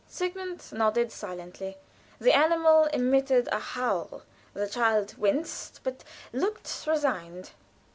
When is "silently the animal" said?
1.11-2.85